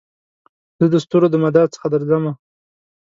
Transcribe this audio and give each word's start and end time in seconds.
زه 0.77 0.85
دستورو 0.93 1.27
دمدار 1.33 1.67
څخه 1.75 1.87
درځمه 1.93 2.31